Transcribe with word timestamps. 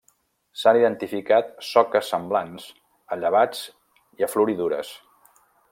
S'han 0.61 0.77
identificat 0.79 1.51
soques 1.67 2.09
semblants 2.15 2.67
a 3.15 3.19
llevats 3.25 3.65
i 4.23 4.27
a 4.29 4.35
floridures. 4.37 4.99